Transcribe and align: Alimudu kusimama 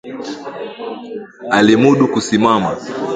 Alimudu 1.57 2.07
kusimama 2.13 2.77